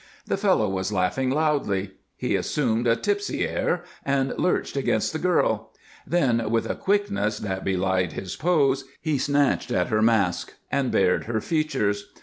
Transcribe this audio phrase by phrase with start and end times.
[0.25, 5.73] The fellow was laughing loudly; he assumed a tipsy air and lurched against the girl;
[6.07, 11.25] then, with a quickness that belied his pose, he snatched at her mask and bared
[11.25, 12.11] her features.